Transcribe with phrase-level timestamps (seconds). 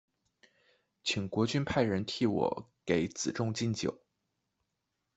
[1.03, 4.01] 请国君派人替我给子重进酒。